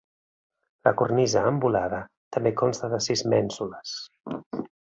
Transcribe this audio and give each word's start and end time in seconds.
La 0.87 0.93
cornisa, 1.01 1.43
amb 1.51 1.67
volada, 1.67 2.01
també 2.37 2.55
consta 2.65 2.93
de 2.95 3.03
sis 3.09 3.25
mènsules. 3.35 3.97